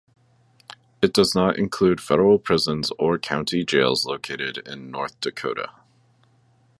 It 0.99 1.13
does 1.13 1.35
not 1.35 1.59
include 1.59 2.01
federal 2.01 2.39
prisons 2.39 2.91
or 2.97 3.19
county 3.19 3.63
jails 3.63 4.03
located 4.03 4.57
in 4.67 4.89
North 4.89 5.19
Dakota. 5.21 5.73